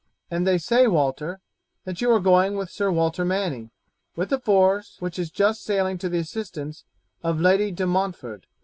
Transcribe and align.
"And 0.31 0.47
they 0.47 0.57
say, 0.57 0.87
Walter, 0.87 1.41
that 1.85 2.01
you 2.01 2.09
are 2.11 2.19
going 2.19 2.55
with 2.55 2.71
Sir 2.71 2.89
Walter 2.91 3.23
Manny, 3.23 3.69
with 4.15 4.31
the 4.31 4.39
force 4.39 4.95
which 4.97 5.19
is 5.19 5.29
just 5.29 5.63
sailing 5.63 5.99
to 5.99 6.09
the 6.09 6.17
assistance 6.17 6.85
of 7.21 7.39
Lady 7.39 7.71
De 7.71 7.85
Montford." 7.85 8.47